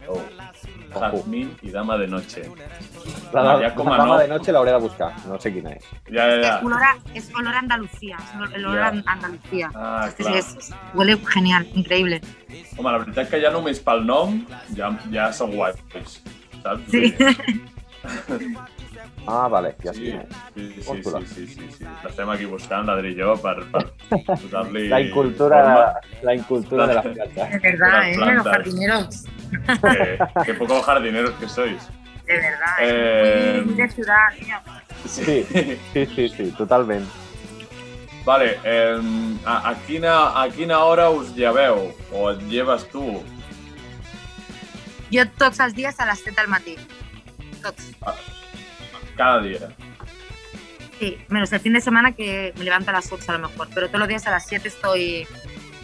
[0.08, 0.22] oh.
[0.94, 2.48] Jazmín i dama de noche.
[3.32, 4.18] la, la, la dama no.
[4.18, 5.78] de noche l'hauré de buscar, no sé és.
[6.10, 9.02] Ja, ja, Es olor a, es olor a Andalucía, es olor- el olor Ya.
[9.06, 9.70] a Andalucía.
[9.74, 10.36] Ah, Sí, clar.
[10.36, 12.20] es- huele genial, increíble.
[12.78, 15.52] Home, la veritat que ja només pel nom ja, ja són
[16.62, 16.90] saps?
[16.90, 17.14] Sí.
[19.30, 20.10] Ah, vale, ja Sí,
[20.54, 21.84] sí, sí, sí, sí, sí, sí.
[22.04, 23.82] L'estem aquí buscant, l'Adri i jo, per, per
[24.30, 24.86] posar-li...
[24.94, 26.22] La incultura, forma.
[26.22, 27.50] la incultura de las plantas.
[27.50, 28.14] De verdad, ¿eh?
[28.16, 28.36] plantas.
[28.36, 29.24] Los jardineros.
[29.94, 31.88] Eh, qué poco jardineros que sois.
[32.24, 32.74] De verdad.
[32.80, 34.56] Eh, Es muy de ciudad, tío.
[35.06, 35.46] Sí,
[35.92, 37.06] sí, sí, sí, totalment.
[38.24, 38.98] Vale, eh,
[39.44, 41.92] a, a, quina, a quina hora us lleveu?
[42.12, 43.04] O et lleves tu?
[45.12, 46.74] Jo tots els dies a les 7 del matí.
[47.62, 47.92] Tots.
[49.18, 49.68] Cada dia.
[50.98, 53.68] Sí, menos el fin de semana que me levanto a las 8 a lo mejor,
[53.74, 55.26] pero todos los días a las 7 estoy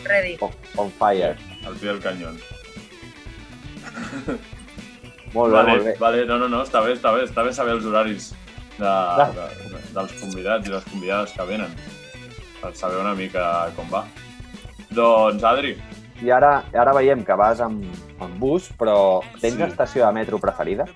[0.04, 0.36] ready.
[0.40, 1.36] On, on fire.
[1.66, 2.38] Al pie del cañón.
[5.34, 5.94] Molt bé, Vale, molt bé.
[5.98, 8.28] vale, no, no, no, està bé, està bé, està bé saber els horaris
[8.78, 9.26] de, de,
[9.72, 11.74] de, dels convidats i les convidades que venen
[12.60, 14.04] per saber una mica com va.
[14.94, 15.74] Doncs, Adri,
[16.22, 17.82] I ara, ara veiem que vas amb,
[18.22, 19.62] amb bus, però tens Sí.
[19.66, 20.86] estació de metro preferida?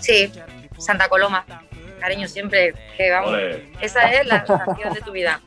[0.00, 0.32] Sí,
[0.78, 1.44] Santa Coloma.
[2.00, 3.30] Cariño, siempre que vamos.
[3.32, 5.40] ole, Esa es la estación de tu vida.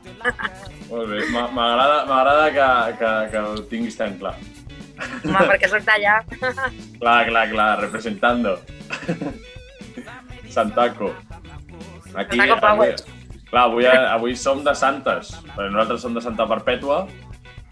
[0.90, 1.24] molt bé.
[1.32, 4.34] M'a- M'agrada que, que, que ho tinguis tan clar.
[5.24, 6.18] Home, perquè soc d'allà.
[7.00, 8.60] Clar, clar, clar, representando.
[10.48, 11.14] Santaco.
[12.14, 12.90] Aquí, Santaco Power.
[12.92, 17.06] avui, clar, avui, avui som de Santes, però nosaltres som de Santa Perpètua,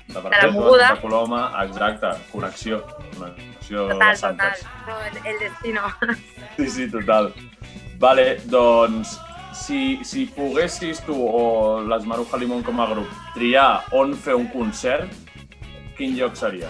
[0.09, 0.87] de Perpètua, Moguda.
[0.89, 2.81] Santa Coloma, exacte, connexió,
[3.19, 4.17] connexió de Total, total.
[4.17, 4.67] Santes.
[4.87, 5.83] Todo el, el destino.
[6.57, 7.33] Sí, sí, total.
[7.99, 9.19] Vale, doncs,
[9.55, 14.47] si, si poguessis tu o les Maruja Limón com a grup triar on fer un
[14.49, 15.11] concert,
[15.97, 16.69] quin lloc seria?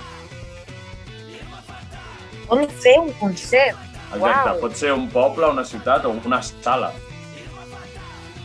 [2.49, 3.77] On fer un concert?
[4.11, 4.61] Exacte, Uau.
[4.61, 6.91] pot ser un poble, una ciutat o una sala.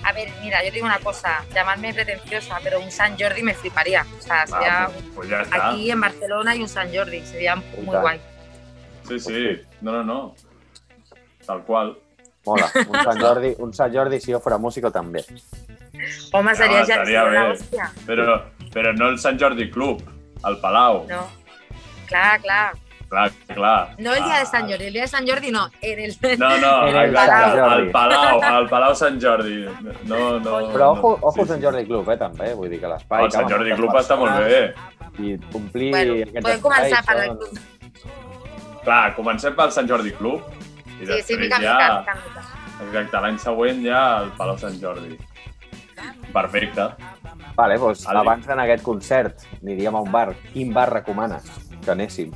[0.05, 4.05] A ver, mira, yo digo una cosa, llamadme pretenciosa, pero un San Jordi me fliparía.
[4.19, 5.69] O sea, sería Ah, pues, pues ya está.
[5.69, 8.01] aquí en Barcelona y un San Jordi, sería muy Total.
[8.01, 8.21] guay.
[9.07, 10.35] Sí, sí, no, no, no.
[11.45, 11.97] Tal qual.
[12.45, 12.69] Mola.
[12.89, 15.23] Un Sant Jordi, un Sant Jordi si jo fora músico també.
[16.33, 17.43] Home, seria Ah, ja estaria seria bé.
[17.51, 17.91] hòstia.
[18.05, 18.41] Però,
[18.73, 20.01] però no el Sant Jordi Club,
[20.43, 21.05] al Palau.
[21.09, 21.23] No.
[22.07, 22.73] Clar, clar.
[23.09, 23.95] Clar, clar.
[23.99, 26.15] No el día Ah, de San Jordi, el día de San Jordi no, en el...
[26.39, 27.85] No, no, En el exacte, Sant Jordi.
[27.85, 29.57] al Palau, al Palau Sant Jordi.
[30.09, 31.63] No, no, Però ojo, ojo Sí, Sant.
[31.63, 32.53] Jordi Club, eh, també.
[32.57, 33.25] Vull dir que l'espai...
[33.25, 34.73] El Sant Jordi Club està molt bé.
[35.21, 37.59] I omplir Bueno, podem començar espais per el són- club.
[38.85, 40.45] Clar, comencem pel Sant Jordi Club
[41.01, 41.77] i Sí, sí, mica, ja...
[41.99, 42.43] mica, mica.
[42.85, 45.15] Exacte, l'any següent ja al Palau Sant Jordi.
[46.33, 46.89] Perfecte.
[47.55, 48.19] Vale, doncs Adri.
[48.19, 50.33] abans d'anar a aquest concert, aniríem a un bar.
[50.51, 51.47] Quin bar recomanes
[51.83, 52.33] que anéssim?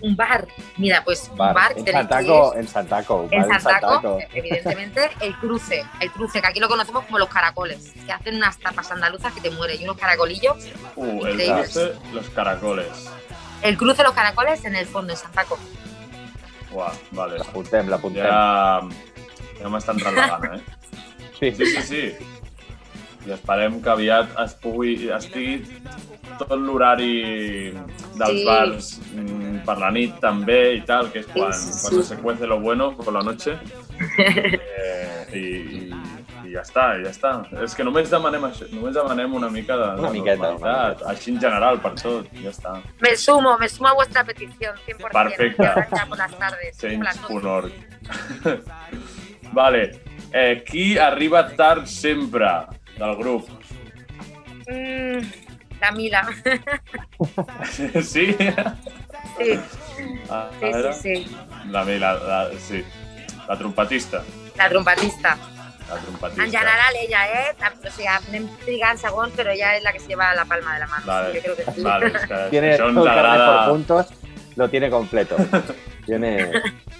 [0.00, 0.46] Un bar.
[0.76, 3.28] Mira, pues un bar en Santaco, en Santaco.
[3.30, 5.84] en bar Santaco, evidentemente, el cruce.
[6.00, 9.40] El cruce, que aquí lo conocemos como los caracoles, que hacen unas tapas andaluzas que
[9.40, 10.56] te mueren y unos caracolillos.
[10.94, 13.10] Uh, el cruce, los caracoles.
[13.62, 15.58] El cruce de los caracoles en el fondo, en Santaco.
[16.72, 17.38] Uah, vale.
[17.38, 18.22] L'apuntem, l'apuntem.
[18.24, 18.82] Ja,
[19.60, 20.60] ja m'estan relevant, eh?
[21.38, 22.02] Sí, Sí, sí, sí.
[23.28, 25.58] I esperem que aviat es pugui, estigui
[26.38, 27.74] tot l'horari
[28.16, 28.44] dels Sí.
[28.46, 31.90] bars mm, per la nit també i tal, que és quan, Sí, sí, sí.
[31.90, 33.58] quan se cuece lo bueno por la noche.
[34.18, 35.44] Eh, i,
[35.87, 35.87] i,
[36.48, 37.32] I ja està, ja està.
[37.64, 40.94] És que només demanem això, només demanem una mica de, Una de miqueta, una normalitat,
[40.94, 41.10] miqueta.
[41.12, 42.74] així en general, per tot, ja està.
[43.04, 45.12] Me sumo, me sumo a vuestra petición, 100%.
[45.12, 45.62] Perfecte.
[45.62, 46.18] Tardes.
[46.18, 46.78] las noches.
[46.78, 47.72] Change.org.
[49.52, 50.02] vale.
[50.32, 52.48] Eh, qui arriba tard sempre
[52.98, 53.48] del grup?
[54.68, 55.20] Mm,
[55.80, 56.28] la Mila.
[58.02, 58.36] sí?
[59.38, 59.54] Sí,
[60.30, 61.36] A sí, sí, sí.
[61.70, 62.84] La, la, la, sí.
[63.48, 64.22] La trompetista.
[64.56, 65.36] La trompetista.
[65.88, 66.44] La trompetista.
[66.44, 67.54] En general ella, ¿eh?
[67.58, 70.80] O sigui, anem trigant segons, però ella és la que se lleva la palma de
[70.80, 71.06] la mano.
[71.06, 71.82] Vale, Sí, yo creo que sí.
[71.82, 74.06] vale, és que Tiene això todo ens el carnet por agrada, puntos,
[74.56, 75.36] lo tiene completo.
[76.06, 76.34] Tiene...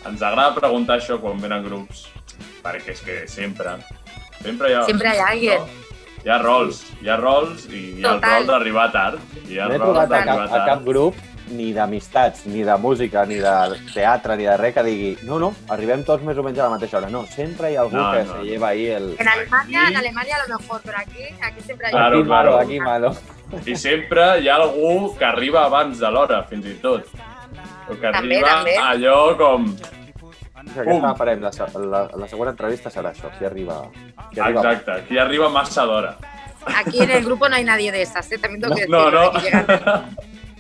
[0.07, 2.07] ens agrada preguntar això quan venen grups,
[2.65, 3.77] perquè és que sempre,
[4.43, 4.85] sempre hi ha...
[4.89, 5.61] Siempre hay alguien.
[5.61, 5.87] No?
[6.25, 9.21] Hi ha rols, hi ha rols i hi ha el rol d'arribar tard.
[9.47, 11.15] Hi ha No he el rol trobat a cap, a cap grup
[11.51, 13.53] ni d'amistats, ni de música, ni de
[13.95, 16.75] teatre, ni de res que digui no, no, arribem tots més o menys a la
[16.77, 17.11] mateixa hora.
[17.11, 18.33] No, sempre hi ha algú No, que no.
[18.35, 19.15] se lleva ahí el...
[19.19, 22.29] En Alemania, Aquí- en Alemania a lo mejor, pero aquí, aquí siempre hay Claro, aquí
[22.29, 22.65] malo, claro.
[22.67, 23.17] aquí malo.
[23.67, 27.07] I sempre hi ha algú que arriba abans de l'hora, fins i tot.
[27.89, 28.77] O que També, arriba també.
[28.77, 29.71] allò com...
[30.59, 31.51] Aquesta la farem, la,
[31.89, 33.79] la, la següent entrevista serà això, qui arriba...
[34.35, 36.17] Qui arriba Exacte, qui arriba massa d'hora.
[36.77, 38.37] Aquí en el grupo no hay nadie de esas, ¿eh?
[38.39, 40.05] también tengo que No, decirlo, no.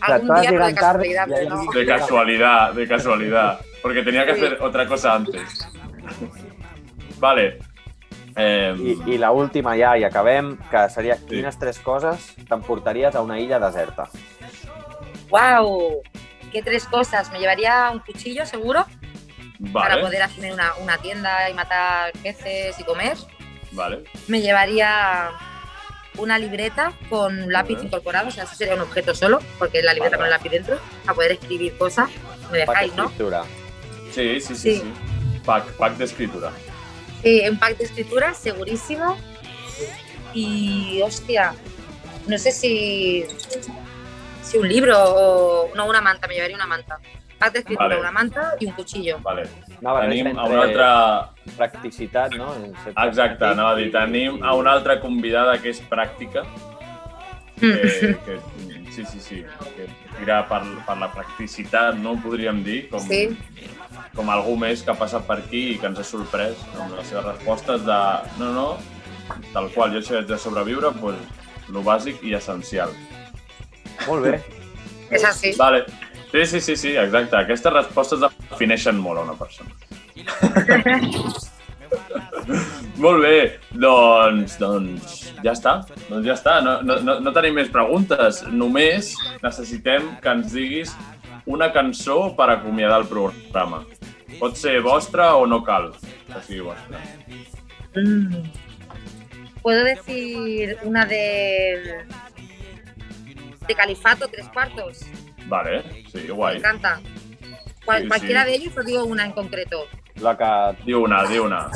[0.06, 1.72] De día, tarde, casualidad, no.
[1.72, 3.60] De casualidad, de casualidad.
[3.82, 5.68] Porque tenía que hacer otra cosa antes.
[7.18, 7.58] Vale.
[8.36, 13.20] Eh, I, I la última ja, i acabem, que seria quines tres coses t'emportaries a
[13.20, 14.08] una illa deserta?
[15.28, 16.02] ¡Wow!
[16.52, 17.32] ¿Qué tres cosas?
[17.32, 18.86] Me llevaría un cuchillo, seguro,
[19.72, 23.16] para poder hacer una, una tienda y matar peces y comer.
[23.72, 24.04] vale.
[24.28, 25.30] Me llevaría
[26.18, 27.86] una libreta con lápiz Vale.
[27.86, 30.18] incorporado, o sea, eso sería un objeto solo, porque es la libreta Vale.
[30.18, 32.10] con el lápiz dentro, para poder escribir cosas.
[32.52, 33.08] Me Pack dejáis, ¿no?
[34.12, 34.76] Sí, sí, sí, Sí.
[34.80, 35.40] sí.
[35.44, 36.50] Pack, pack de escritura.
[37.22, 39.16] Sí, un pack de escritura, segurísimo.
[40.34, 41.54] Y, hostia,
[42.26, 43.24] no sé si,
[44.42, 45.74] si un libro o...
[45.74, 46.98] No, una manta, me llevaría una manta.
[47.38, 48.00] Pack de escritura, Vale.
[48.00, 49.18] una manta y un cuchillo.
[49.22, 49.48] Vale.
[49.80, 51.30] Una barreja Tenim altra...
[51.56, 52.50] practicitat, no?
[52.92, 56.44] Exacte, anava a dir, tenim a una altra convidada que és pràctica,
[57.58, 57.72] que,
[58.24, 58.38] que
[58.92, 59.40] sí, sí, sí,
[59.76, 59.88] que
[60.18, 63.36] tira per, per la practicitat, no podríem dir, com, Sí.
[64.14, 67.06] com algú més que ha passat per aquí i que ens ha sorprès amb les
[67.10, 67.98] seves respostes de
[68.38, 68.68] no, no,
[69.52, 71.34] tal qual, jo si haig de sobreviure, doncs,
[71.68, 72.94] lo bàsic i essencial.
[74.06, 74.38] Molt bé.
[75.10, 75.52] Es así.
[75.58, 75.84] Vale.
[76.30, 77.36] Sí, sí, sí, sí, exacte.
[77.36, 79.70] Aquestes respostes defineixen molt a una persona.
[83.02, 83.36] molt bé,
[83.72, 85.74] doncs, doncs ja està.
[86.08, 88.42] Doncs ja està, no, no, no, tenim més preguntes.
[88.50, 89.12] Només
[89.44, 90.94] necessitem que ens diguis
[91.48, 93.84] una cançó per acomiadar el programa.
[94.38, 95.92] Pot ser vostra o no cal
[96.28, 97.00] que sigui vostra.
[97.96, 98.42] Mm.
[99.62, 102.04] Puedo decir una de.
[103.66, 105.00] de Califato, tres cuartos.
[105.46, 106.56] Vale, sí, Me guai.
[106.58, 107.00] encanta.
[107.84, 108.08] Cual- Sí, sí.
[108.08, 109.86] Cualquiera de ellos, os digo una en concreto.
[110.20, 110.82] La que...
[110.84, 111.68] Di una, di una.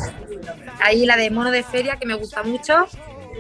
[0.81, 2.87] Ahí la de Mono de Feria, que me gusta mucho.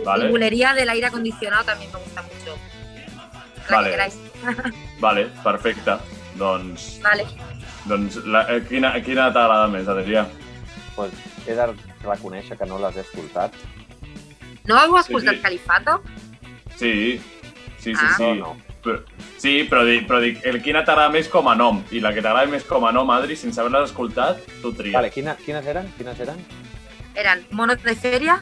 [0.00, 2.57] Y Vale, Bulería del aire acondicionado también me gusta mucho.
[3.70, 3.90] La Vale.
[3.90, 4.12] que
[5.00, 5.92] vale, perfecte.
[6.36, 7.24] Doncs, Vale.
[7.84, 10.24] doncs la, eh, quina, quina t'agrada més, Adrià?
[10.96, 11.12] Pues,
[11.46, 11.66] he de
[12.03, 13.53] reconèixer que no les he escoltat.
[14.64, 15.40] ¿No hago Sí, escuchar sí.
[15.42, 16.03] Califato?
[16.76, 17.20] Sí,
[17.78, 18.14] sí, sí, Ah.
[18.16, 18.22] sí.
[18.24, 18.57] No, no.
[18.82, 18.98] Però,
[19.38, 22.22] sí, però dic, però dic, el quina t'agrada més com a nom i la que
[22.24, 24.94] t'agrada més com a nom, Adri, sense haver-les escoltat, tu tries.
[24.96, 25.86] Vale, quina, quines eren?
[25.98, 26.40] Quines eren?
[27.14, 28.40] ¿Eran Mono de Feria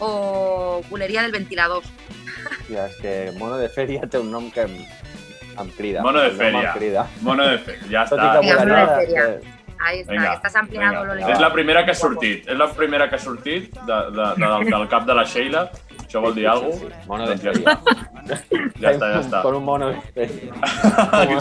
[0.00, 1.86] o Bulería del ventilador?
[2.42, 4.74] Hòstia, és que Mono de Fèria té un nom que em,
[5.60, 6.02] em crida.
[6.02, 6.32] Mono de
[6.74, 7.06] crida.
[7.20, 8.40] Mono de fe, ja Tot i està.
[8.40, 9.26] que Vinga,
[9.82, 11.14] Ahí está, Venga, estás ampliando venga.
[11.26, 14.12] lo És la primera que ha sortit, és la primera que ha sortit de, de,
[14.12, 15.70] de, del, del cap de la Sheila.
[16.12, 16.86] Això vol dir alguna cosa?
[17.08, 17.72] Mono de Doncs ja Fèria.
[18.82, 19.38] Ja està, ja està.
[19.42, 19.86] Con un mono.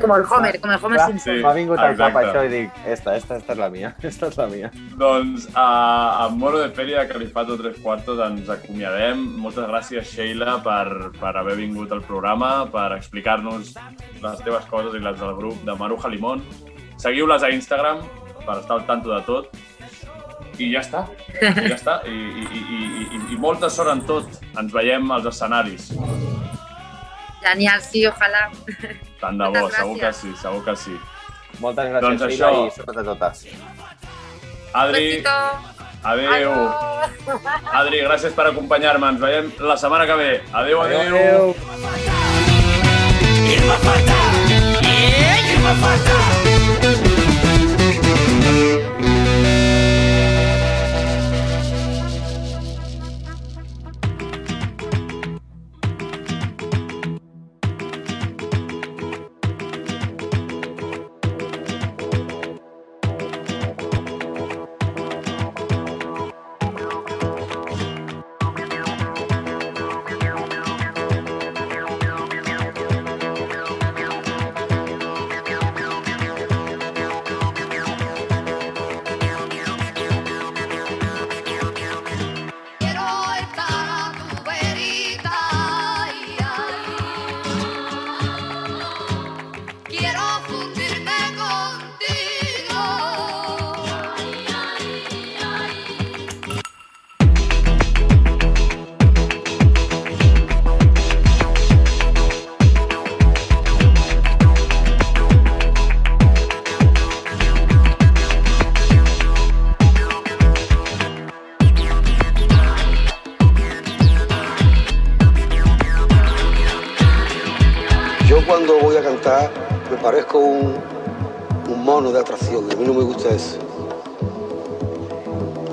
[0.00, 1.36] Como el Homer, como el Homer Simpson.
[1.36, 4.26] Sí, M'ha vingut al cap això i dic, esta, esta, esta és la mia, esta
[4.28, 4.70] és la mia.
[5.00, 5.66] Doncs a,
[6.24, 9.18] a Mono de Fèria de Califato Tres Quartos ens acomiadem.
[9.42, 10.86] Moltes gràcies, Sheila, per,
[11.18, 13.74] per haver vingut al programa, per explicar-nos
[14.22, 16.38] les teves coses i les del grup de Maruja Limón.
[17.00, 18.02] Seguiu-les a Instagram
[18.46, 19.48] per estar al tanto de tot.
[20.58, 21.06] I ja està,
[21.40, 21.94] i ja està.
[22.06, 24.28] I, i, i, i, i, i molta sort en tot.
[24.60, 25.92] Ens veiem als escenaris.
[27.42, 28.44] Genial, sí, ojalà.
[29.20, 30.94] Tant de bo, segur que sí, segur que sí.
[31.60, 33.46] Moltes gràcies, Doncs això- i sort a totes.
[34.72, 36.32] Adri, adeu.
[36.32, 37.10] Adiós.
[37.72, 39.08] Adri, gràcies per acompanyar-me.
[39.14, 40.30] Ens veiem la setmana que ve.
[40.52, 41.00] Adeu, adeu.
[41.00, 41.54] Adéu.
[43.52, 43.76] Irma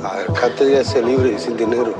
[0.03, 1.93] A ver, cante debe ser libre y sin dinero.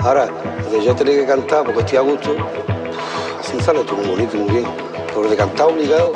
[0.00, 0.28] Ahora,
[0.70, 2.34] de yo tener que cantar porque estoy a gusto,
[3.38, 4.66] así sale todo muy bonito, muy bien.
[5.08, 6.12] Pero de cantar obligado,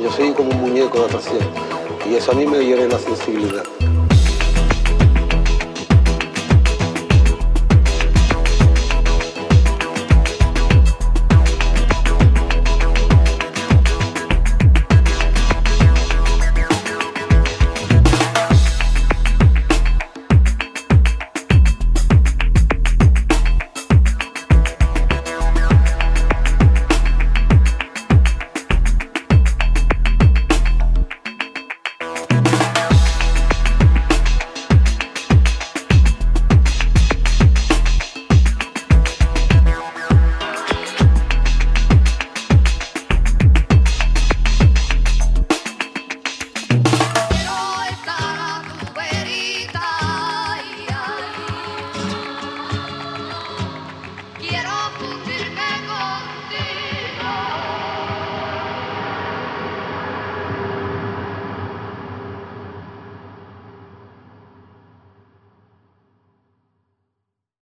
[0.00, 1.40] yo soy como un muñeco de atracción.
[2.08, 3.64] Y eso a mí me hiere la sensibilidad.